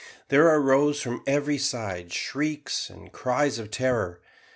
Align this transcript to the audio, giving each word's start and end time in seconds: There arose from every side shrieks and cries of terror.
There 0.29 0.47
arose 0.47 0.99
from 0.99 1.21
every 1.27 1.59
side 1.59 2.11
shrieks 2.11 2.89
and 2.89 3.11
cries 3.11 3.59
of 3.59 3.69
terror. 3.69 4.19